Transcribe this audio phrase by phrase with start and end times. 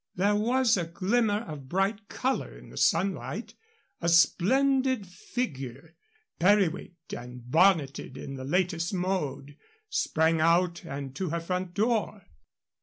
[0.15, 3.53] There was a glimmer of bright color in the sunlight.
[4.01, 5.95] A splendid figure,
[6.39, 9.57] periwigged and bonneted in the latest mode,
[9.89, 12.23] sprang out and to her front door.